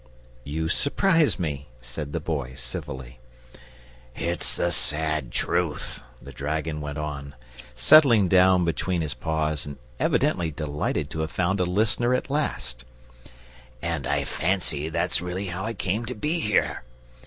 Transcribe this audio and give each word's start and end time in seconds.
"You 0.43 0.67
surprise 0.67 1.37
me," 1.37 1.67
said 1.79 2.11
the 2.11 2.19
Boy, 2.19 2.55
civilly. 2.55 3.19
"It's 4.15 4.55
the 4.55 4.71
sad 4.71 5.29
truth," 5.31 6.01
the 6.19 6.31
dragon 6.31 6.81
went 6.81 6.97
on, 6.97 7.35
settling 7.75 8.27
down 8.27 8.65
between 8.65 9.01
his 9.01 9.13
paws 9.13 9.67
and 9.67 9.77
evidently 9.99 10.49
delighted 10.49 11.11
to 11.11 11.19
have 11.19 11.29
found 11.29 11.59
a 11.59 11.65
listener 11.65 12.15
at 12.15 12.31
last: 12.31 12.83
"and 13.79 14.07
I 14.07 14.23
fancy 14.23 14.89
that's 14.89 15.21
really 15.21 15.45
how 15.49 15.65
I 15.67 15.73
came 15.75 16.07
to 16.07 16.15
be 16.15 16.39
here. 16.39 16.81